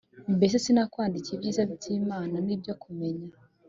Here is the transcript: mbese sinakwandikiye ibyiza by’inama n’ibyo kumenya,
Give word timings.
mbese 0.35 0.55
sinakwandikiye 0.63 1.35
ibyiza 1.35 1.61
by’inama 1.71 2.37
n’ibyo 2.45 2.73
kumenya, 2.81 3.31